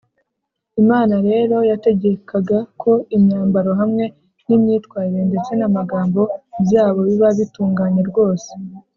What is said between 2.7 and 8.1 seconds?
ko imyambaro hamwe n’imyitwarire ndetse n’amagambo byabo biba bitunganye